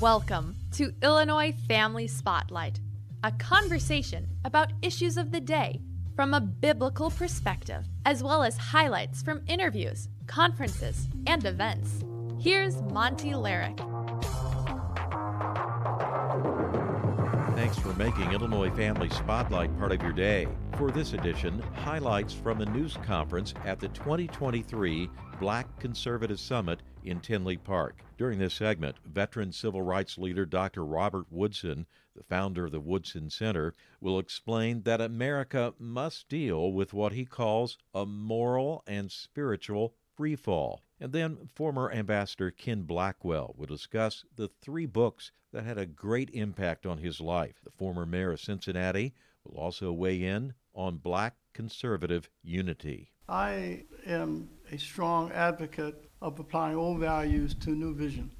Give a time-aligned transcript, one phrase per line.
[0.00, 2.80] Welcome to Illinois Family Spotlight,
[3.24, 5.80] a conversation about issues of the day
[6.14, 12.04] from a biblical perspective, as well as highlights from interviews, conferences, and events.
[12.38, 13.80] Here's Monty Larrick.
[17.96, 20.46] Making Illinois Family Spotlight part of your day.
[20.76, 25.08] For this edition, highlights from the news conference at the 2023
[25.40, 28.02] Black Conservative Summit in Tinley Park.
[28.18, 30.84] During this segment, veteran civil rights leader Dr.
[30.84, 36.92] Robert Woodson, the founder of the Woodson Center, will explain that America must deal with
[36.92, 40.80] what he calls a moral and spiritual freefall.
[41.00, 46.30] And then former Ambassador Ken Blackwell will discuss the three books that had a great
[46.30, 47.56] impact on his life.
[47.64, 53.12] The former mayor of Cincinnati will also weigh in on black conservative unity.
[53.28, 58.30] I am a strong advocate of applying old values to new vision.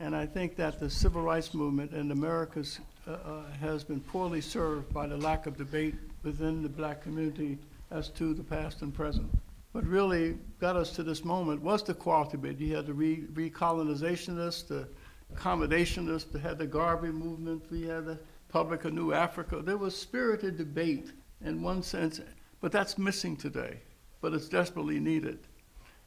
[0.00, 2.64] And I think that the civil rights movement in America
[3.06, 7.58] uh, uh, has been poorly served by the lack of debate within the black community
[7.90, 9.30] as to the past and present.
[9.74, 12.60] What really got us to this moment was the quality debate.
[12.60, 14.86] You had the re- recolonizationists, the
[15.34, 19.62] accommodationists, they had the Garvey movement, we had the Republic of New Africa.
[19.64, 21.10] There was spirited debate
[21.44, 22.20] in one sense,
[22.60, 23.80] but that's missing today,
[24.20, 25.40] but it's desperately needed.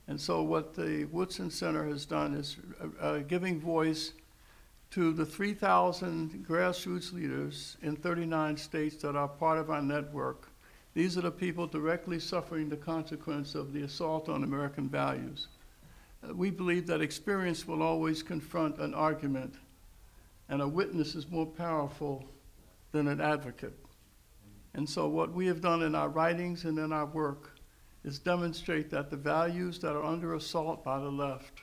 [0.08, 4.14] And so, what the Woodson Center has done is uh, uh giving voice
[4.92, 10.47] to the 3,000 grassroots leaders in 39 states that are part of our network.
[10.98, 15.48] These are the people directly suffering the consequence of the assault on American values.
[16.28, 19.54] Uh, we believe that experience will always confront an argument,
[20.50, 22.26] and a witness is more powerful
[22.94, 23.78] than an advocate.
[24.73, 27.52] And so, what we have done in our writings and in our work
[28.04, 31.61] is demonstrate that the values that are under assault by the left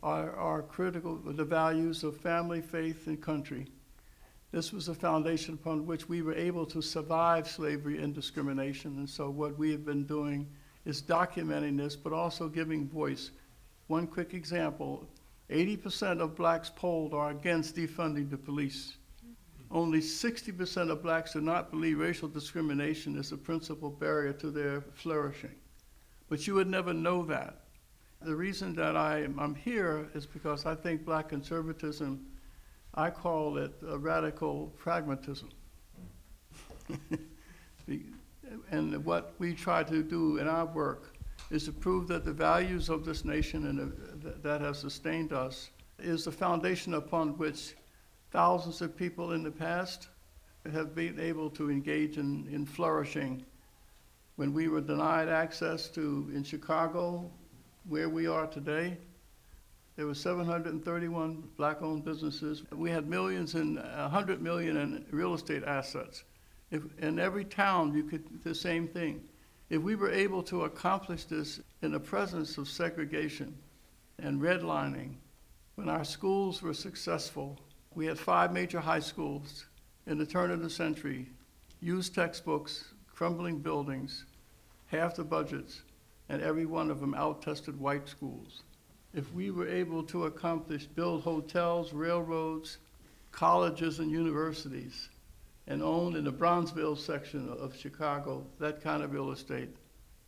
[0.00, 3.66] are, are critical, the values of family, faith, and country.
[4.52, 8.98] This was a foundation upon which we were able to survive slavery and discrimination.
[8.98, 10.48] And so, what we have been doing
[10.84, 13.30] is documenting this, but also giving voice.
[13.86, 15.06] One quick example
[15.50, 18.96] 80% of blacks polled are against defunding the police.
[19.70, 24.80] Only 60% of blacks do not believe racial discrimination is the principal barrier to their
[24.94, 25.54] flourishing.
[26.28, 27.60] But you would never know that.
[28.22, 32.26] The reason that I, am here is because I think black conservatism,
[32.94, 35.50] I call it a radical pragmatism.
[38.70, 41.16] and what we try to do in our work
[41.50, 46.24] is to prove that the values of this nation and that have sustained us is
[46.24, 47.74] the foundation upon which
[48.30, 50.08] thousands of people in the past
[50.72, 53.44] have been able to engage in, in flourishing
[54.36, 57.30] when we were denied access to, in Chicago,
[57.88, 58.96] where we are today,
[60.00, 62.62] there were 731 black-owned businesses.
[62.72, 66.24] We had millions and uh, 100 million in real estate assets.
[66.70, 69.20] If, in every town, you could the same thing.
[69.68, 73.54] If we were able to accomplish this in the presence of segregation
[74.18, 75.16] and redlining,
[75.74, 77.60] when our schools were successful,
[77.94, 79.66] we had five major high schools
[80.06, 81.28] in the turn of the century,
[81.82, 84.24] used textbooks, crumbling buildings,
[84.86, 85.82] half the budgets,
[86.30, 88.62] and every one of them out-tested white schools.
[89.12, 92.78] If we were able to accomplish build hotels, railroads,
[93.32, 95.08] colleges, and universities,
[95.66, 99.70] and own in the Bronzeville section of Chicago that kind of real estate,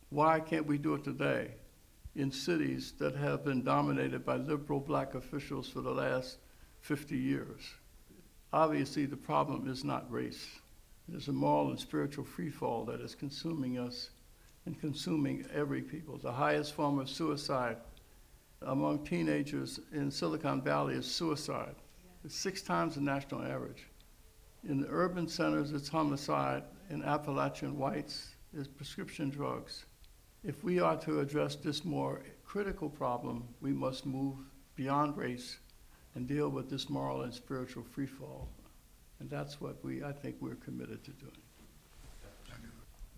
[0.09, 1.51] why can't we do it today
[2.15, 6.37] in cities that have been dominated by liberal black officials for the last
[6.81, 7.61] 50 years?
[8.51, 10.47] Obviously, the problem is not race.
[11.09, 14.09] It is a moral and spiritual freefall that is consuming us
[14.65, 16.17] and consuming every people.
[16.17, 17.77] The highest form of suicide
[18.65, 21.75] among teenagers in Silicon Valley is suicide.
[22.23, 23.87] It's six times the national average.
[24.67, 26.63] In the urban centers, it's homicide.
[26.89, 29.85] In Appalachian whites, it's prescription drugs.
[30.43, 34.35] If we are to address this more critical problem, we must move
[34.75, 35.57] beyond race
[36.15, 38.47] and deal with this moral and spiritual freefall.
[39.19, 41.31] And that's what we, I think we're committed to doing.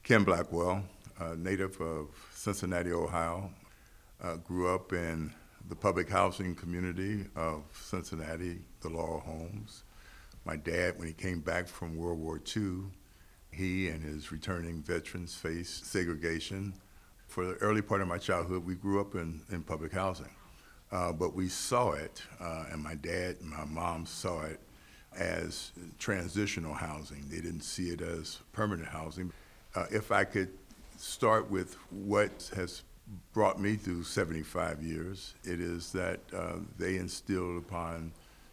[0.04, 0.84] Ken Blackwell,
[1.19, 3.50] a native of Cincinnati, Ohio.
[4.24, 5.34] Uh, grew up in
[5.68, 9.84] the public housing community of Cincinnati, the Laurel Homes.
[10.46, 12.84] My dad, when he came back from World War II,
[13.52, 16.74] he and his returning veterans faced segregation.
[17.28, 20.30] For the early part of my childhood, we grew up in, in public housing.
[20.92, 24.60] Uh, but we saw it, uh, and my dad and my mom saw it
[25.18, 27.26] as transitional housing.
[27.30, 29.32] They didn't see it as permanent housing.
[29.74, 30.50] Uh, if I could
[30.98, 32.84] start with what has
[33.34, 35.36] brought me through 75 years.
[35.44, 38.12] It is that uh, they instilled upon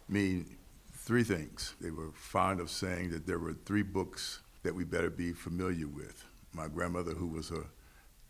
[0.08, 0.44] me
[0.92, 1.74] three things.
[1.80, 5.88] They were fond of saying that there were three books that we better be familiar
[5.88, 6.24] with.
[6.52, 7.64] My grandmother, who was a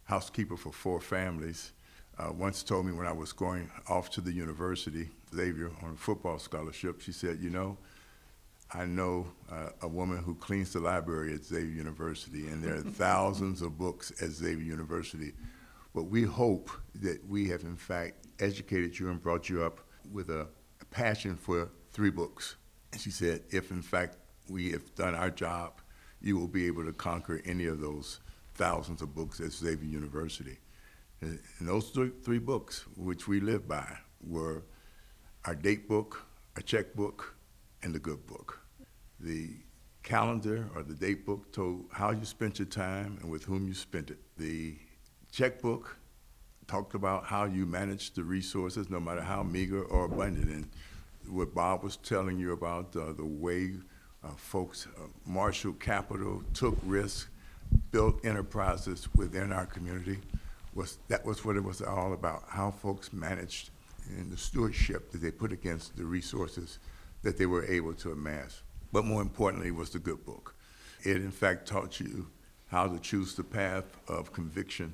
[0.04, 1.72] housekeeper for four families,
[2.19, 5.96] uh, once told me when I was going off to the university, Xavier, on a
[5.96, 7.78] football scholarship, she said, You know,
[8.74, 12.80] I know uh, a woman who cleans the library at Xavier University, and there are
[12.80, 15.32] thousands of books at Xavier University.
[15.94, 19.80] But we hope that we have, in fact, educated you and brought you up
[20.10, 20.46] with a,
[20.80, 22.56] a passion for three books.
[22.92, 24.16] And she said, if in fact
[24.48, 25.80] we have done our job,
[26.20, 28.20] you will be able to conquer any of those
[28.54, 30.58] thousands of books at Xavier University.
[31.20, 31.90] And those
[32.24, 34.64] three books, which we live by, were
[35.44, 37.34] our date book, our checkbook,
[37.82, 38.60] and the good book.
[39.20, 39.50] The
[40.02, 43.74] calendar or the date book told how you spent your time and with whom you
[43.74, 44.18] spent it.
[44.36, 44.76] The
[45.32, 45.96] checkbook
[46.69, 50.49] talked about how you managed the resources, no matter how meager or abundant.
[50.49, 50.69] And
[51.29, 53.73] what Bob was telling you about uh, the way
[54.23, 57.29] uh, folks uh, marshaled capital, took risks,
[57.90, 60.19] built enterprises within our community
[60.75, 62.44] was that was what it was all about.
[62.49, 63.70] How folks managed
[64.17, 66.79] and the stewardship that they put against the resources
[67.23, 68.62] that they were able to amass.
[68.93, 70.55] But more importantly, was the good book.
[71.02, 72.29] It in fact taught you
[72.69, 74.93] how to choose the path of conviction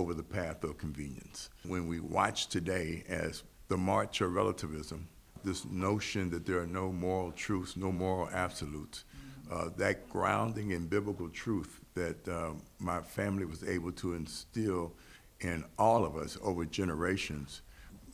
[0.00, 1.50] over the path of convenience.
[1.66, 5.06] When we watch today as the march of relativism,
[5.44, 9.04] this notion that there are no moral truths, no moral absolutes,
[9.52, 14.94] uh, that grounding in biblical truth that um, my family was able to instill
[15.40, 17.60] in all of us over generations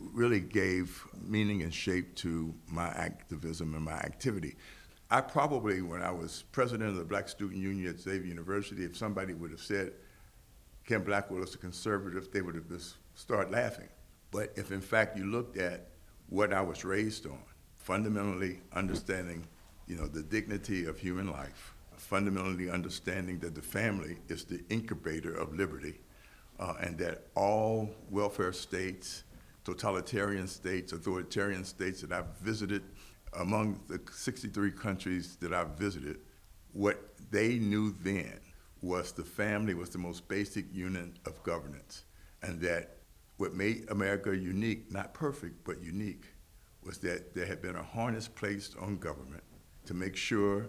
[0.00, 4.56] really gave meaning and shape to my activism and my activity.
[5.09, 8.97] I probably, when I was president of the Black Student Union at Xavier University, if
[8.97, 9.93] somebody would have said
[10.87, 13.88] Ken Blackwell is a conservative, they would have just started laughing.
[14.31, 15.88] But if in fact you looked at
[16.29, 17.43] what I was raised on,
[17.75, 19.47] fundamentally understanding,
[19.88, 25.35] you know, the dignity of human life, fundamentally understanding that the family is the incubator
[25.35, 26.00] of liberty,
[26.61, 29.25] uh, and that all welfare states,
[29.65, 32.82] totalitarian states, authoritarian states that I've visited,
[33.39, 36.21] among the 63 countries that I've visited,
[36.73, 37.00] what
[37.31, 38.39] they knew then
[38.82, 42.05] was the family was the most basic unit of governance,
[42.43, 42.99] and that
[43.37, 46.25] what made America unique, not perfect, but unique,
[46.82, 49.43] was that there had been a harness placed on government
[49.84, 50.67] to make sure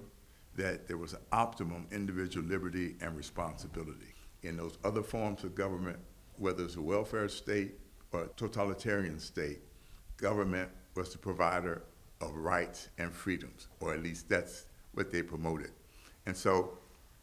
[0.55, 5.99] that there was an optimum individual liberty and responsibility in those other forms of government,
[6.37, 7.75] whether it's a welfare state
[8.11, 9.59] or a totalitarian state,
[10.17, 11.83] government was the provider
[12.21, 15.71] of rights and freedoms, or at least that's what they promoted.
[16.25, 16.77] And so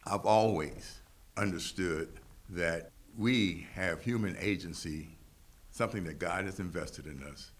[0.06, 1.00] I've always
[1.36, 2.08] understood
[2.50, 5.16] that we have human agency,
[5.70, 7.52] something that God has invested in us,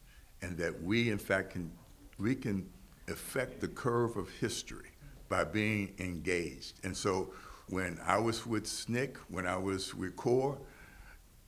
[0.42, 1.70] and that we, in fact, can
[2.18, 2.68] we can
[3.08, 4.90] affect the curve of history
[5.28, 6.74] by being engaged.
[6.84, 7.32] And so
[7.68, 10.58] when I was with SNCC, when I was with CORE,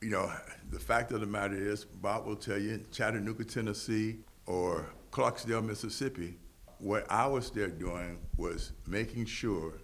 [0.01, 0.33] you know,
[0.71, 4.17] the fact of the matter is, Bob will tell you, Chattanooga, Tennessee,
[4.47, 6.37] or Clarksdale, Mississippi,
[6.79, 9.75] what I was there doing was making sure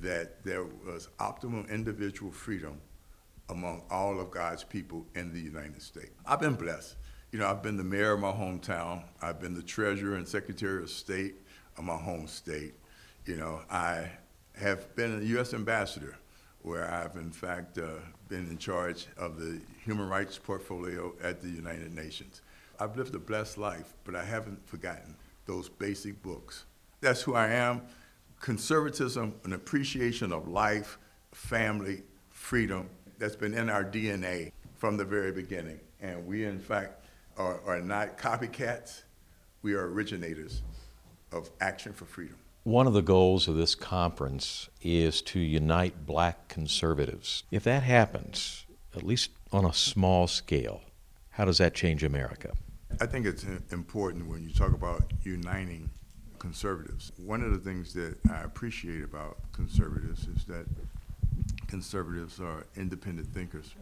[0.00, 2.80] that there was optimal individual freedom
[3.48, 6.12] among all of God's people in the United States.
[6.24, 6.96] I've been blessed.
[7.32, 9.04] You know, I've been the mayor of my hometown.
[9.20, 11.34] I've been the treasurer and secretary of state
[11.76, 12.74] of my home state.
[13.24, 14.10] You know, I
[14.54, 15.54] have been a U.S.
[15.54, 16.16] ambassador,
[16.62, 21.48] where I've in fact uh, been in charge of the human rights portfolio at the
[21.48, 22.42] United Nations.
[22.78, 25.16] I've lived a blessed life, but I haven't forgotten
[25.46, 26.64] those basic books.
[27.00, 27.82] That's who I am.
[28.40, 30.98] Conservatism, an appreciation of life,
[31.32, 35.78] family, freedom, that's been in our DNA from the very beginning.
[36.00, 37.04] And we, in fact,
[37.36, 39.02] are, are not copycats,
[39.62, 40.62] we are originators
[41.32, 42.36] of action for freedom.
[42.64, 47.44] One of the goals of this conference is to unite black conservatives.
[47.50, 50.82] If that happens, at least on a small scale,
[51.30, 52.52] how does that change America?
[53.00, 55.90] I think it's important when you talk about uniting
[56.40, 57.12] conservatives.
[57.24, 60.66] One of the things that I appreciate about conservatives is that
[61.68, 63.72] conservatives are independent thinkers.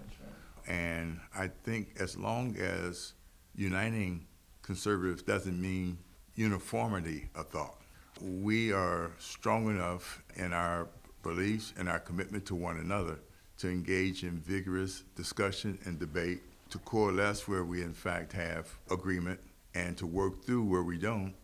[0.67, 3.15] And I think as long as
[3.55, 4.27] uniting
[4.61, 5.97] conservatives doesn't mean
[6.35, 7.79] uniformity of thought,
[8.21, 10.89] we are strong enough in our
[11.23, 13.19] beliefs and our commitment to one another
[13.59, 19.41] to engage in vigorous discussion and debate, to coalesce where we in fact have agreement,
[19.75, 21.35] and to work through where we don't,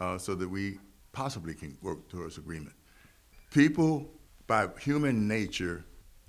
[0.00, 0.78] uh, so that we
[1.12, 2.74] possibly can work towards agreement.
[3.50, 4.10] People,
[4.46, 5.84] by human nature,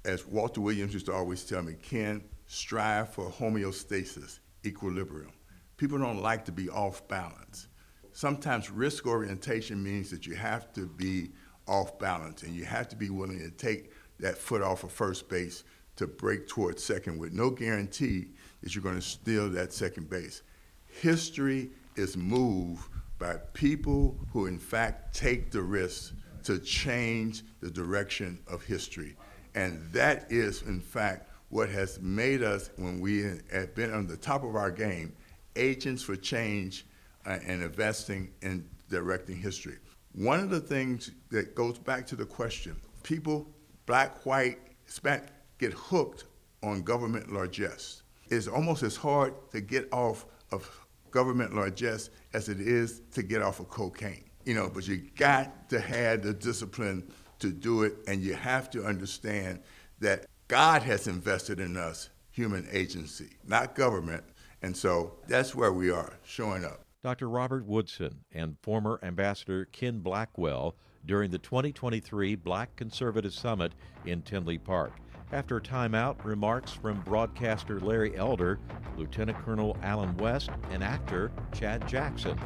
[0.05, 5.31] as Walter Williams used to always tell me, can strive for homeostasis, equilibrium.
[5.77, 7.67] People don't like to be off balance.
[8.13, 11.31] sometimes risk orientation means that you have to be
[11.67, 15.27] off balance and you have to be willing to take that foot off of first
[15.27, 15.65] base
[15.98, 18.27] to break towards second with no guarantee
[18.62, 20.43] that you're going to steal that second base.
[20.88, 28.39] History is moved by people who, in fact, take the risk to change the direction
[28.48, 29.15] of history.
[29.55, 34.17] And that is, in fact, what has made us, when we have been on the
[34.17, 35.15] top of our game,
[35.55, 36.86] agents for change
[37.25, 39.77] uh, and investing in directing history.
[40.13, 43.48] One of the things that goes back to the question people,
[43.86, 46.25] black, white, Hispanic, get hooked
[46.63, 48.01] on government largesse.
[48.29, 53.42] It's almost as hard to get off of government largesse as it is to get
[53.42, 54.26] off of cocaine.
[54.46, 58.70] You know, but you got to have the discipline to do it, and you have
[58.72, 59.60] to understand
[60.00, 64.24] that God has invested in us human agency, not government.
[64.62, 66.82] And so that's where we are, showing up.
[67.04, 67.30] Dr.
[67.30, 73.74] Robert Woodson and former Ambassador Ken Blackwell during the 2023 Black Conservative Summit
[74.06, 74.92] in Tinley Park.
[75.32, 78.60] After a timeout, remarks from broadcaster Larry Elder,
[78.96, 82.39] Lieutenant Colonel Allen West, and actor Chad Jackson.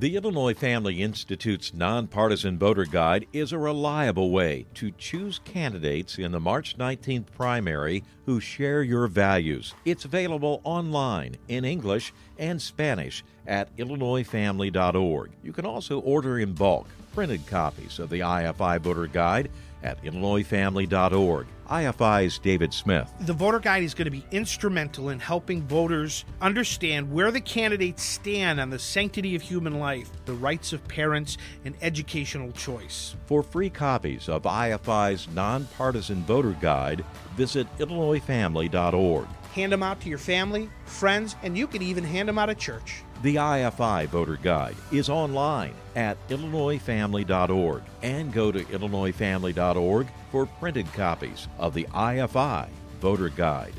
[0.00, 6.32] The Illinois Family Institute's nonpartisan voter guide is a reliable way to choose candidates in
[6.32, 9.74] the March 19th primary who share your values.
[9.84, 15.30] It's available online in English and Spanish at illinoisfamily.org.
[15.44, 19.50] You can also order in bulk printed copies of the IFI voter guide
[19.82, 21.46] at illinoisfamily.org.
[21.68, 23.12] IFI's David Smith.
[23.20, 28.02] The voter guide is going to be instrumental in helping voters understand where the candidates
[28.02, 33.16] stand on the sanctity of human life, the rights of parents, and educational choice.
[33.26, 37.04] For free copies of IFI's nonpartisan voter guide,
[37.36, 39.26] visit illinoisfamily.org.
[39.54, 42.58] Hand them out to your family, friends, and you can even hand them out at
[42.58, 43.02] church.
[43.22, 51.46] The IFI Voter Guide is online at illinoisfamily.org and go to illinoisfamily.org for printed copies
[51.56, 52.68] of the IFI
[53.00, 53.74] Voter Guide.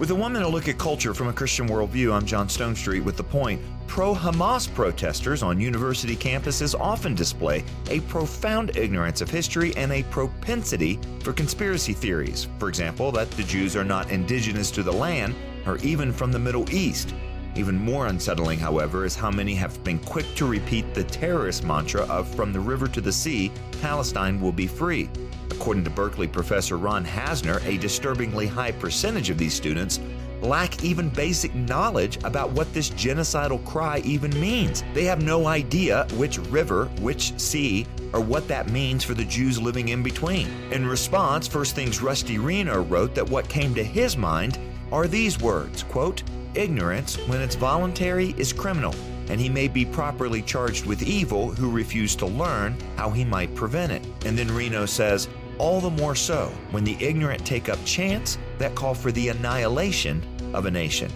[0.00, 3.18] With a one minute look at culture from a Christian worldview, I'm John Stonestreet with
[3.18, 3.60] The Point.
[3.86, 10.02] Pro Hamas protesters on university campuses often display a profound ignorance of history and a
[10.04, 12.48] propensity for conspiracy theories.
[12.58, 15.34] For example, that the Jews are not indigenous to the land
[15.66, 17.12] or even from the Middle East.
[17.56, 22.02] Even more unsettling, however, is how many have been quick to repeat the terrorist mantra
[22.02, 25.08] of from the river to the sea, Palestine will be free.
[25.50, 30.00] According to Berkeley professor Ron Hassner, a disturbingly high percentage of these students
[30.42, 34.82] lack even basic knowledge about what this genocidal cry even means.
[34.94, 39.60] They have no idea which river, which sea, or what that means for the Jews
[39.60, 40.48] living in between.
[40.72, 44.58] In response, First Things Rusty Reno wrote that what came to his mind
[44.90, 46.22] are these words, quote,
[46.54, 48.94] ignorance when it's voluntary is criminal
[49.28, 53.54] and he may be properly charged with evil who refused to learn how he might
[53.54, 54.04] prevent it.
[54.26, 55.28] And then Reno says,
[55.58, 60.22] all the more so when the ignorant take up chants that call for the annihilation
[60.54, 61.10] of a nation.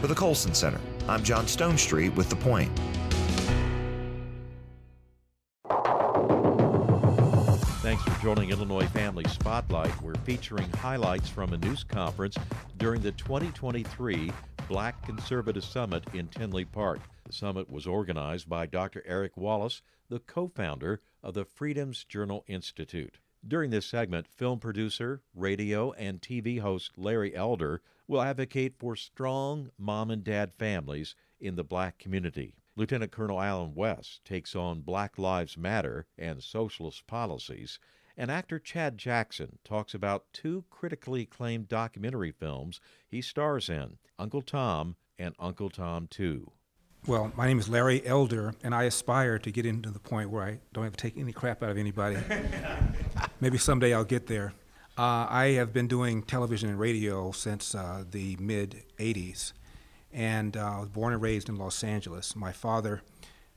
[0.00, 2.70] For the Colson Center, I'm John Stonestreet with The Point.
[7.82, 10.00] Thanks for joining Illinois Family Spotlight.
[10.00, 12.36] We're featuring highlights from a news conference
[12.78, 14.32] during the 2023
[14.72, 17.00] Black Conservative Summit in Tinley Park.
[17.26, 19.02] The summit was organized by Dr.
[19.04, 23.18] Eric Wallace, the co founder of the Freedoms Journal Institute.
[23.46, 29.70] During this segment, film producer, radio, and TV host Larry Elder will advocate for strong
[29.76, 32.54] mom and dad families in the black community.
[32.74, 37.78] Lieutenant Colonel Allen West takes on Black Lives Matter and socialist policies,
[38.16, 44.42] and actor Chad Jackson talks about two critically acclaimed documentary films he stars in Uncle
[44.42, 46.50] Tom and Uncle Tom 2.
[47.06, 50.44] Well, my name is Larry Elder, and I aspire to get into the point where
[50.44, 52.16] I don't have to take any crap out of anybody.
[53.40, 54.52] Maybe someday I'll get there.
[54.96, 59.52] Uh, I have been doing television and radio since uh, the mid 80s,
[60.12, 62.36] and uh, I was born and raised in Los Angeles.
[62.36, 63.02] My father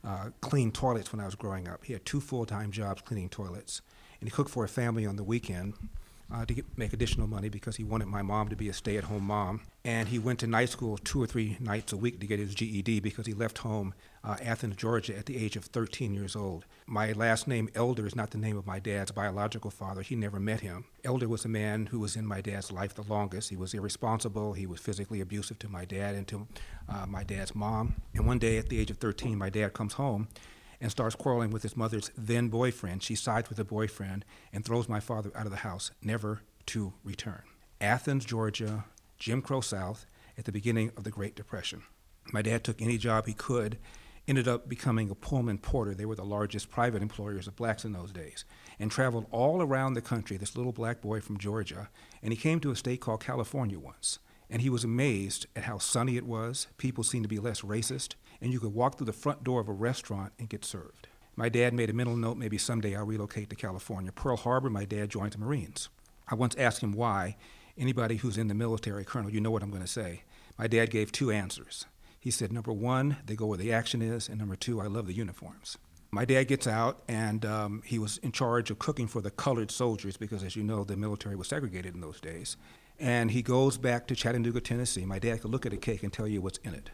[0.02, 1.84] uh, cleaned toilets when I was growing up.
[1.84, 3.80] He had two full time jobs cleaning toilets,
[4.20, 5.74] and he cooked for a family on the weekend
[6.32, 8.96] uh, to get, make additional money because he wanted my mom to be a stay
[8.96, 9.60] at home mom.
[9.84, 12.54] And he went to night school two or three nights a week to get his
[12.54, 13.94] GED because he left home,
[14.24, 16.64] uh, Athens, Georgia, at the age of 13 years old.
[16.86, 20.02] My last name, Elder, is not the name of my dad's biological father.
[20.02, 20.86] He never met him.
[21.04, 23.50] Elder was a man who was in my dad's life the longest.
[23.50, 24.54] He was irresponsible.
[24.54, 26.48] He was physically abusive to my dad and to
[26.88, 27.94] uh, my dad's mom.
[28.14, 30.26] And one day at the age of 13, my dad comes home
[30.80, 33.02] and starts quarreling with his mother's then boyfriend.
[33.02, 36.92] She sides with the boyfriend and throws my father out of the house, never to
[37.04, 37.42] return.
[37.80, 38.84] Athens, Georgia,
[39.18, 40.06] Jim Crow South,
[40.38, 41.82] at the beginning of the Great Depression.
[42.32, 43.78] My dad took any job he could,
[44.28, 45.94] ended up becoming a Pullman porter.
[45.94, 48.44] They were the largest private employers of blacks in those days,
[48.78, 51.88] and traveled all around the country, this little black boy from Georgia.
[52.22, 54.18] And he came to a state called California once.
[54.50, 56.68] And he was amazed at how sunny it was.
[56.78, 59.68] People seemed to be less racist, and you could walk through the front door of
[59.68, 61.08] a restaurant and get served.
[61.34, 64.12] My dad made a mental note maybe someday I'll relocate to California.
[64.12, 65.88] Pearl Harbor, my dad joined the Marines.
[66.28, 67.36] I once asked him why.
[67.76, 70.22] Anybody who's in the military, Colonel, you know what I'm going to say.
[70.58, 71.84] My dad gave two answers.
[72.18, 75.06] He said, number one, they go where the action is, and number two, I love
[75.06, 75.76] the uniforms.
[76.10, 79.70] My dad gets out, and um, he was in charge of cooking for the colored
[79.70, 82.56] soldiers because, as you know, the military was segregated in those days.
[82.98, 85.04] And he goes back to Chattanooga, Tennessee.
[85.04, 86.90] My dad could look at a cake and tell you what's in it.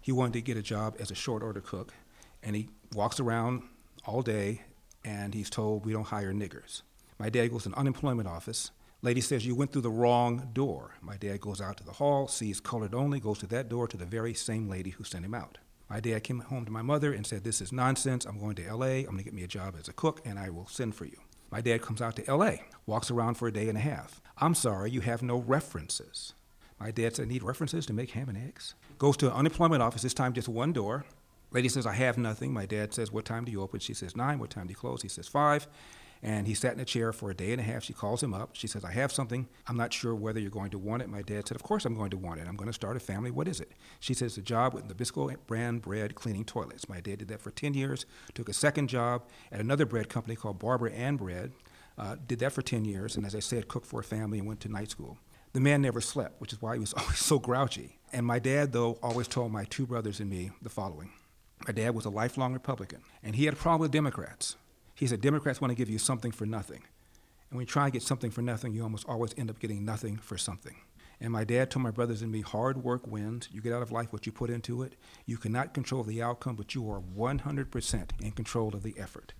[0.00, 1.94] He wanted to get a job as a short order cook,
[2.42, 3.62] and he walks around
[4.04, 4.62] all day,
[5.04, 6.82] and he's told we don't hire niggers.
[7.18, 8.70] My dad goes to an unemployment office.
[9.00, 10.94] Lady says you went through the wrong door.
[11.00, 13.96] My dad goes out to the hall, sees colored only, goes to that door to
[13.96, 15.58] the very same lady who sent him out.
[15.88, 18.24] My dad came home to my mother and said, This is nonsense.
[18.24, 18.86] I'm going to LA.
[18.86, 21.04] I'm going to get me a job as a cook, and I will send for
[21.04, 21.18] you.
[21.50, 22.52] My dad comes out to LA,
[22.86, 24.20] walks around for a day and a half.
[24.38, 26.34] I'm sorry, you have no references.
[26.80, 28.74] My dad said, I Need references to make ham and eggs?
[28.98, 31.04] Goes to an unemployment office, this time just one door.
[31.50, 32.52] Lady says, I have nothing.
[32.52, 33.78] My dad says, What time do you open?
[33.78, 34.40] She says, Nine.
[34.40, 35.02] What time do you close?
[35.02, 35.68] He says, Five.
[36.24, 37.84] And he sat in a chair for a day and a half.
[37.84, 38.56] She calls him up.
[38.56, 39.46] She says, I have something.
[39.66, 41.10] I'm not sure whether you're going to want it.
[41.10, 42.48] My dad said, Of course I'm going to want it.
[42.48, 43.30] I'm going to start a family.
[43.30, 43.72] What is it?
[44.00, 46.88] She says, The job with Nabisco brand bread cleaning toilets.
[46.88, 50.34] My dad did that for 10 years, took a second job at another bread company
[50.34, 51.52] called Barbara Ann Bread,
[51.98, 54.48] uh, did that for 10 years, and as I said, cooked for a family and
[54.48, 55.18] went to night school.
[55.52, 57.98] The man never slept, which is why he was always so grouchy.
[58.14, 61.10] And my dad, though, always told my two brothers and me the following.
[61.66, 64.56] My dad was a lifelong Republican, and he had a problem with Democrats.
[64.94, 66.82] He said, Democrats want to give you something for nothing.
[67.50, 69.84] And when you try to get something for nothing, you almost always end up getting
[69.84, 70.76] nothing for something.
[71.20, 73.48] And my dad told my brothers and me, hard work wins.
[73.52, 74.94] You get out of life what you put into it.
[75.26, 79.32] You cannot control the outcome, but you are 100% in control of the effort.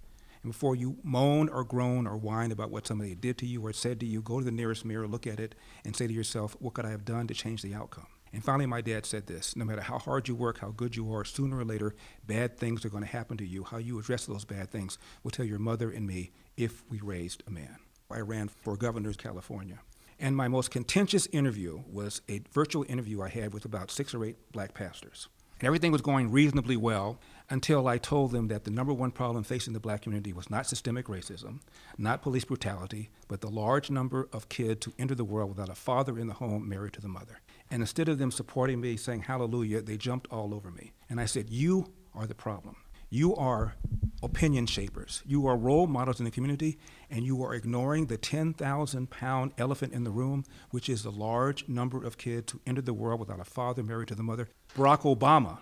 [0.43, 3.73] And before you moan or groan or whine about what somebody did to you or
[3.73, 6.57] said to you, go to the nearest mirror, look at it, and say to yourself,
[6.61, 8.07] what could I have done to change the outcome?
[8.35, 11.14] And finally, my dad said this no matter how hard you work, how good you
[11.14, 11.94] are, sooner or later,
[12.27, 13.62] bad things are going to happen to you.
[13.62, 17.44] How you address those bad things will tell your mother and me if we raised
[17.47, 17.77] a man.
[18.11, 19.79] I ran for governor of California.
[20.18, 24.25] And my most contentious interview was a virtual interview I had with about six or
[24.25, 25.29] eight black pastors.
[25.61, 27.20] And everything was going reasonably well
[27.51, 30.66] until I told them that the number one problem facing the black community was not
[30.66, 31.61] systemic racism,
[31.97, 35.77] not police brutality, but the large number of kids who enter the world without a
[35.77, 37.38] father in the home married to the mother.
[37.75, 40.93] And instead of them supporting me, saying hallelujah, they jumped all over me.
[41.11, 42.77] And I said, You are the problem.
[43.11, 43.75] You are
[44.23, 45.25] opinion shapers.
[45.27, 46.79] You are role models in the community,
[47.11, 51.69] and you are ignoring the 10,000 pound elephant in the room, which is the large
[51.69, 54.49] number of kids who entered the world without a father married to the mother.
[54.77, 55.59] Barack Obama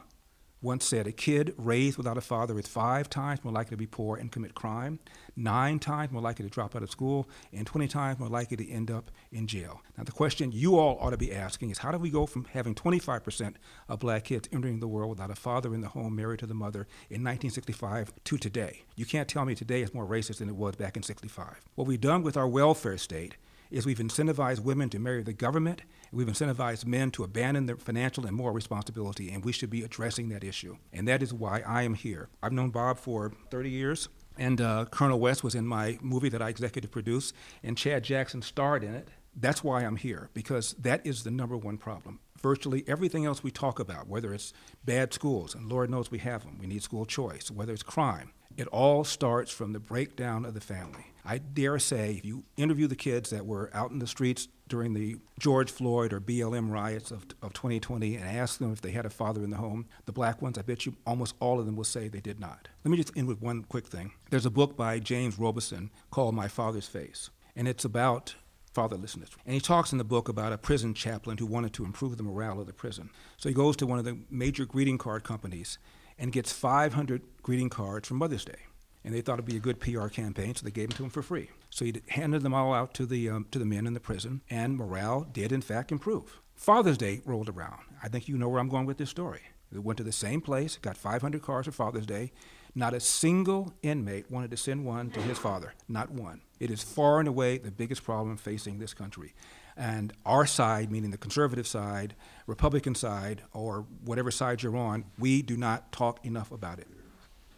[0.62, 3.86] once said a kid raised without a father is five times more likely to be
[3.86, 5.00] poor and commit crime,
[5.34, 8.70] nine times more likely to drop out of school, and 20 times more likely to
[8.70, 9.82] end up in jail.
[9.98, 12.44] Now, the question you all ought to be asking is how do we go from
[12.44, 13.54] having 25%
[13.88, 16.54] of black kids entering the world without a father in the home married to the
[16.54, 18.82] mother in 1965 to today?
[18.94, 21.60] You can't tell me today is more racist than it was back in 65.
[21.74, 23.36] What we've done with our welfare state
[23.72, 25.82] is we've incentivized women to marry the government
[26.14, 30.28] We've incentivized men to abandon their financial and moral responsibility, and we should be addressing
[30.28, 30.76] that issue.
[30.92, 32.28] And that is why I am here.
[32.42, 36.42] I've known Bob for 30 years, and uh, Colonel West was in my movie that
[36.42, 39.08] I executive produced, and Chad Jackson starred in it.
[39.34, 42.20] That's why I'm here, because that is the number one problem.
[42.42, 44.52] Virtually everything else we talk about, whether it's
[44.84, 48.32] bad schools, and Lord knows we have them, we need school choice, whether it's crime,
[48.56, 51.06] it all starts from the breakdown of the family.
[51.24, 54.92] I dare say, if you interview the kids that were out in the streets during
[54.92, 59.06] the George Floyd or BLM riots of, of 2020 and ask them if they had
[59.06, 61.76] a father in the home, the black ones, I bet you almost all of them
[61.76, 62.68] will say they did not.
[62.84, 64.12] Let me just end with one quick thing.
[64.30, 68.34] There's a book by James Robison called My Father's Face, and it's about
[68.74, 69.30] fatherlessness.
[69.44, 72.22] And he talks in the book about a prison chaplain who wanted to improve the
[72.22, 73.10] morale of the prison.
[73.36, 75.78] So he goes to one of the major greeting card companies
[76.18, 78.66] and gets 500 greeting cards for Mother's Day
[79.04, 81.10] and they thought it'd be a good PR campaign, so they gave them to him
[81.10, 81.50] for free.
[81.70, 84.42] So he handed them all out to the um, to the men in the prison,
[84.50, 86.40] and morale did in fact improve.
[86.54, 87.80] Father's Day rolled around.
[88.02, 89.40] I think you know where I'm going with this story.
[89.70, 92.32] They went to the same place, got 500 cards for Father's Day.
[92.74, 95.74] Not a single inmate wanted to send one to his father.
[95.88, 96.40] Not one.
[96.58, 99.34] It is far and away the biggest problem facing this country.
[99.76, 102.14] And our side, meaning the conservative side,
[102.46, 106.86] Republican side, or whatever side you're on, we do not talk enough about it.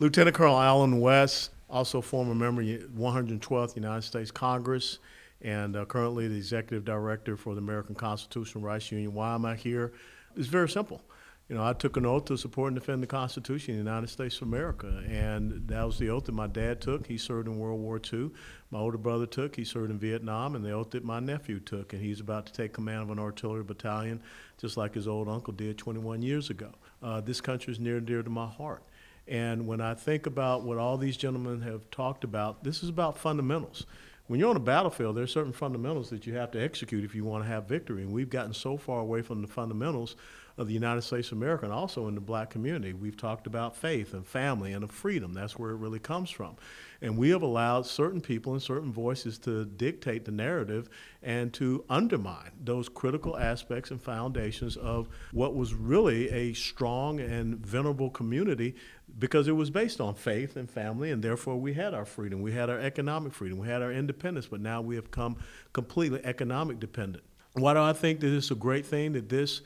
[0.01, 4.99] Lieutenant Colonel Allen West, also former member of 112th United States Congress,
[5.43, 9.15] and uh, currently the executive director for the American Constitutional Rights Union.
[9.15, 9.93] Why am I here?
[10.37, 11.03] It's very simple.
[11.49, 14.09] You know, I took an oath to support and defend the Constitution of the United
[14.09, 17.07] States of America, and that was the oath that my dad took.
[17.07, 18.31] He served in World War II.
[18.71, 19.55] My older brother took.
[19.55, 22.53] He served in Vietnam, and the oath that my nephew took, and he's about to
[22.55, 24.23] take command of an artillery battalion,
[24.59, 26.71] just like his old uncle did 21 years ago.
[27.03, 28.83] Uh, this country is near and dear to my heart.
[29.29, 33.19] And when I think about what all these gentlemen have talked about, this is about
[33.19, 33.85] fundamentals.
[34.27, 37.15] When you're on a battlefield, there are certain fundamentals that you have to execute if
[37.15, 38.03] you want to have victory.
[38.03, 40.17] And we've gotten so far away from the fundamentals
[40.57, 42.93] of the United States of America and also in the black community.
[42.93, 45.33] We've talked about faith and family and of freedom.
[45.33, 46.57] That's where it really comes from.
[47.03, 50.89] And we have allowed certain people and certain voices to dictate the narrative
[51.23, 57.57] and to undermine those critical aspects and foundations of what was really a strong and
[57.67, 58.77] venerable community
[59.19, 62.43] because it was based on faith and family, and therefore we had our freedom.
[62.43, 63.59] We had our economic freedom.
[63.59, 65.37] We had our independence, but now we have come
[65.73, 67.25] completely economic dependent.
[67.53, 69.61] Why do I think that it's a great thing that this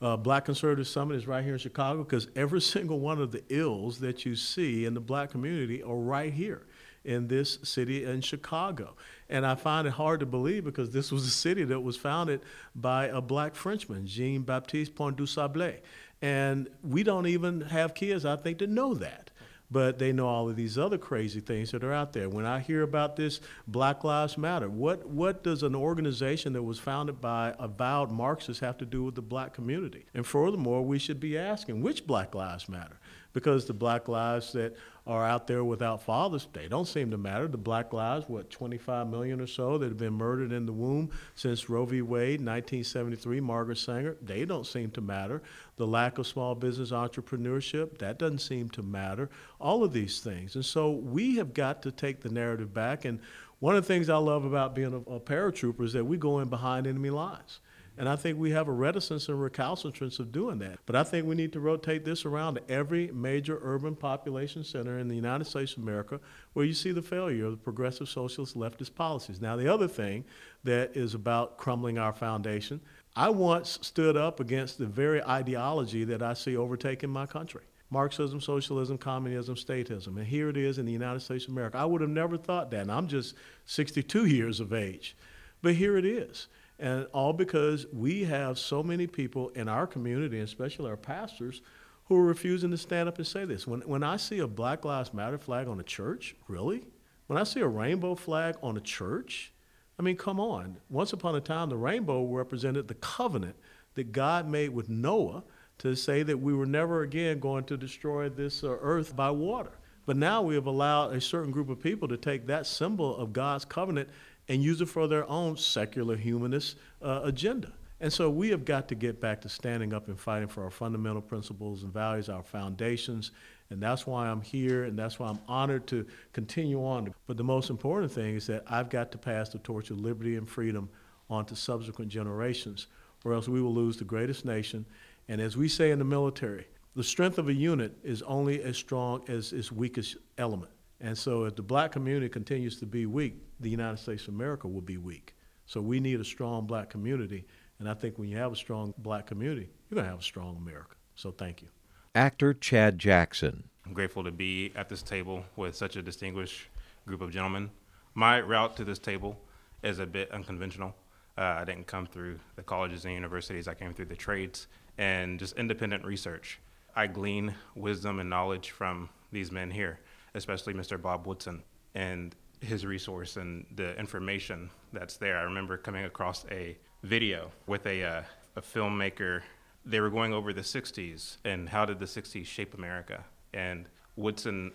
[0.00, 2.04] uh, Black Conservative Summit is right here in Chicago?
[2.04, 5.96] Because every single one of the ills that you see in the black community are
[5.96, 6.66] right here
[7.04, 8.94] in this city in Chicago.
[9.28, 12.40] And I find it hard to believe because this was a city that was founded
[12.74, 15.80] by a black Frenchman, Jean Baptiste Point du Sablé.
[16.22, 19.30] And we don't even have kids, I think, to know that.
[19.74, 22.28] But they know all of these other crazy things that are out there.
[22.28, 26.78] When I hear about this Black Lives Matter, what, what does an organization that was
[26.78, 30.06] founded by avowed Marxists have to do with the black community?
[30.14, 33.00] And furthermore, we should be asking which Black Lives Matter?
[33.32, 37.46] Because the Black lives that are out there without fathers, they don't seem to matter.
[37.46, 41.10] The black lives, what, 25 million or so that have been murdered in the womb
[41.34, 42.00] since Roe v.
[42.00, 45.42] Wade, 1973, Margaret Sanger, they don't seem to matter.
[45.76, 49.28] The lack of small business entrepreneurship, that doesn't seem to matter.
[49.60, 50.54] All of these things.
[50.54, 53.04] And so we have got to take the narrative back.
[53.04, 53.20] And
[53.58, 56.38] one of the things I love about being a, a paratrooper is that we go
[56.38, 57.60] in behind enemy lines.
[57.96, 60.80] And I think we have a reticence and recalcitrance of doing that.
[60.84, 64.98] But I think we need to rotate this around to every major urban population center
[64.98, 66.20] in the United States of America
[66.54, 69.40] where you see the failure of the progressive socialist leftist policies.
[69.40, 70.24] Now, the other thing
[70.64, 72.80] that is about crumbling our foundation,
[73.14, 77.62] I once stood up against the very ideology that I see overtaking my country.
[77.90, 80.16] Marxism, socialism, communism, statism.
[80.16, 81.78] And here it is in the United States of America.
[81.78, 85.16] I would have never thought that, and I'm just 62 years of age.
[85.62, 86.48] But here it is.
[86.78, 91.62] And all because we have so many people in our community, and especially our pastors,
[92.06, 93.66] who are refusing to stand up and say this.
[93.66, 96.84] When, when I see a Black Lives Matter flag on a church, really?
[97.26, 99.52] When I see a rainbow flag on a church,
[99.98, 100.76] I mean, come on.
[100.90, 103.56] Once upon a time, the rainbow represented the covenant
[103.94, 105.44] that God made with Noah
[105.78, 109.72] to say that we were never again going to destroy this uh, earth by water.
[110.06, 113.32] But now we have allowed a certain group of people to take that symbol of
[113.32, 114.10] God's covenant
[114.48, 117.72] and use it for their own secular humanist uh, agenda.
[118.00, 120.70] And so we have got to get back to standing up and fighting for our
[120.70, 123.30] fundamental principles and values, our foundations.
[123.70, 127.14] And that's why I'm here, and that's why I'm honored to continue on.
[127.26, 130.36] But the most important thing is that I've got to pass the torch of liberty
[130.36, 130.90] and freedom
[131.30, 132.88] on to subsequent generations,
[133.24, 134.84] or else we will lose the greatest nation.
[135.28, 138.76] And as we say in the military, the strength of a unit is only as
[138.76, 140.70] strong as its weakest element.
[141.00, 144.68] And so if the black community continues to be weak, the United States of America
[144.68, 145.34] will be weak.
[145.66, 147.46] So we need a strong black community.
[147.78, 150.24] And I think when you have a strong black community, you're going to have a
[150.24, 150.94] strong America.
[151.16, 151.68] So thank you.
[152.14, 153.64] Actor Chad Jackson.
[153.86, 156.68] I'm grateful to be at this table with such a distinguished
[157.06, 157.70] group of gentlemen.
[158.14, 159.38] My route to this table
[159.82, 160.94] is a bit unconventional.
[161.36, 165.38] Uh, I didn't come through the colleges and universities, I came through the trades and
[165.38, 166.60] just independent research.
[166.94, 169.98] I glean wisdom and knowledge from these men here,
[170.34, 171.00] especially Mr.
[171.00, 171.62] Bob Woodson
[171.94, 175.38] and his resource and the information that's there.
[175.38, 178.22] I remember coming across a video with a, uh,
[178.56, 179.42] a filmmaker.
[179.84, 183.24] They were going over the 60s and how did the 60s shape America.
[183.52, 184.72] And Woodson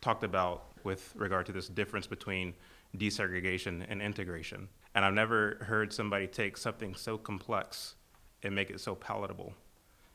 [0.00, 2.54] talked about with regard to this difference between
[2.96, 4.68] desegregation and integration.
[4.94, 7.94] And I've never heard somebody take something so complex
[8.42, 9.54] and make it so palatable.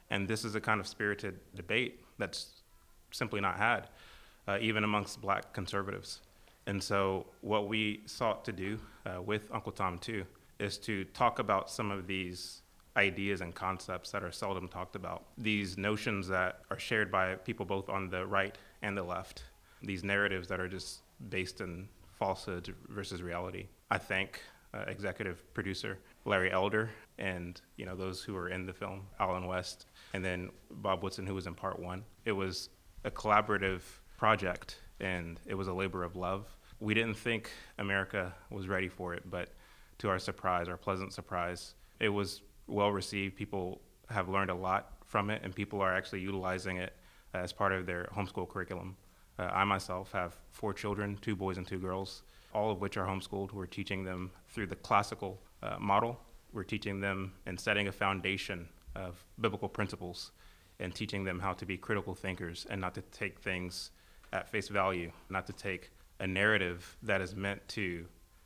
[0.10, 2.62] And this is a kind of spirited debate that's
[3.12, 3.88] simply not had,
[4.48, 6.22] uh, even amongst black conservatives.
[6.66, 10.26] And so, what we sought to do uh, with Uncle Tom 2,
[10.60, 12.62] is to talk about some of these
[12.96, 17.66] ideas and concepts that are seldom talked about, these notions that are shared by people
[17.66, 19.44] both on the right and the left,
[19.84, 23.68] these narratives that are just based in falsehood versus reality.
[23.92, 24.42] I thank
[24.74, 29.48] uh, executive producer Larry Elder and you know those who were in the film, Allen
[29.48, 32.04] West, and then Bob Woodson, who was in part one.
[32.26, 32.70] It was
[33.06, 33.82] a collaborative
[34.18, 36.46] project, and it was a labor of love.
[36.80, 39.54] We didn't think America was ready for it, but
[40.00, 43.36] to our surprise, our pleasant surprise, it was well received.
[43.36, 46.94] People have learned a lot from it, and people are actually utilizing it
[47.34, 48.98] as part of their homeschool curriculum.
[49.40, 53.06] Uh, I myself have four children, two boys and two girls, all of which are
[53.06, 53.54] homeschooled.
[53.54, 56.20] We're teaching them through the classical uh, model.
[56.54, 60.32] We're teaching them and setting a foundation of biblical principles
[60.80, 63.92] and teaching them how to be critical thinkers and not to take things
[64.34, 68.06] at face value, not to take a narrative that is meant to,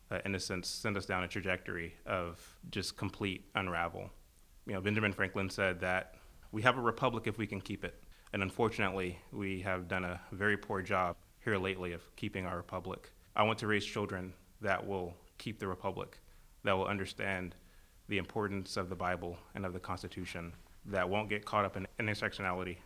[0.09, 2.39] uh, in a sense, send us down a trajectory of
[2.69, 4.09] just complete unravel.
[4.67, 6.15] You know, Benjamin Franklin said that
[6.51, 8.03] we have a republic if we can keep it.
[8.33, 13.11] And unfortunately, we have done a very poor job here lately of keeping our republic.
[13.35, 16.19] I want to raise children that will keep the republic,
[16.63, 17.55] that will understand
[18.07, 20.53] the importance of the Bible and of the Constitution,
[20.85, 22.77] that won't get caught up in intersectionality,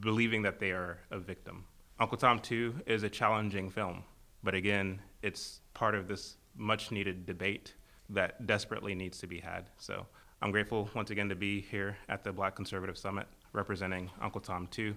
[0.00, 1.64] believing that they are a victim.
[2.00, 4.04] Uncle Tom 2 is a challenging film,
[4.44, 7.74] but again, it's part of this much needed debate
[8.08, 9.68] that desperately needs to be had.
[9.78, 10.06] So
[10.40, 14.68] I'm grateful once again to be here at the Black Conservative Summit representing Uncle Tom
[14.70, 14.94] 2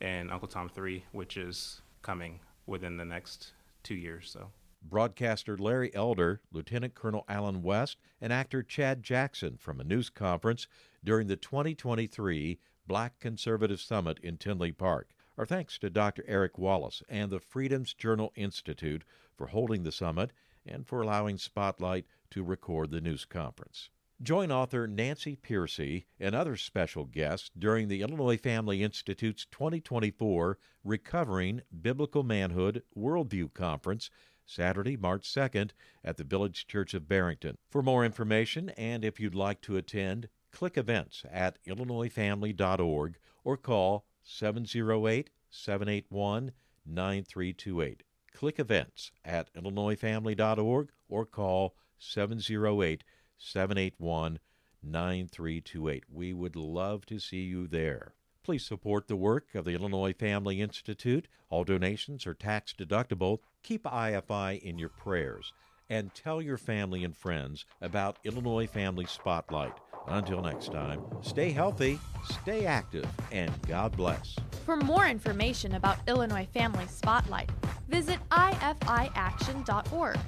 [0.00, 4.30] and Uncle Tom 3, which is coming within the next two years.
[4.30, 4.50] So.
[4.80, 10.68] Broadcaster Larry Elder, Lieutenant Colonel Allen West, and actor Chad Jackson from a news conference
[11.02, 15.08] during the 2023 Black Conservative Summit in Tinley Park.
[15.36, 16.24] Our thanks to Dr.
[16.28, 19.02] Eric Wallace and the Freedom's Journal Institute
[19.36, 20.30] for holding the summit
[20.64, 23.90] and for allowing Spotlight to record the news conference.
[24.22, 31.62] Join author Nancy Pearcey and other special guests during the Illinois Family Institute's 2024 Recovering
[31.82, 34.10] Biblical Manhood Worldview Conference,
[34.46, 35.72] Saturday, March 2nd
[36.04, 37.58] at the Village Church of Barrington.
[37.68, 44.06] For more information and if you'd like to attend, click events at illinoisfamily.org or call
[44.24, 46.52] 708 781
[46.86, 48.02] 9328.
[48.32, 53.04] Click events at illinoisfamily.org or call 708
[53.38, 54.38] 781
[54.82, 56.04] 9328.
[56.10, 58.14] We would love to see you there.
[58.42, 61.28] Please support the work of the Illinois Family Institute.
[61.48, 63.38] All donations are tax deductible.
[63.62, 65.52] Keep IFI in your prayers
[65.88, 69.74] and tell your family and friends about Illinois Family Spotlight.
[70.06, 74.36] Until next time, stay healthy, stay active, and God bless.
[74.64, 77.50] For more information about Illinois Family Spotlight,
[77.88, 80.18] visit ifiaction.org.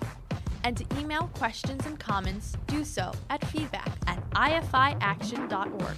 [0.64, 5.96] And to email questions and comments, do so at feedback at ifiaction.org.